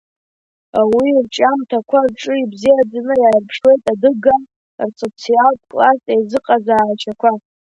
Уи 0.95 1.07
ирҿиамҭақәа 1.17 1.99
рҿы 2.09 2.33
ибзиаӡаны 2.37 3.13
иааирԥшуеит 3.19 3.83
адыгаа 3.93 4.39
рсоциалтә 4.87 5.65
класстә 5.69 6.09
еизыҟазаашьақәа. 6.13 7.31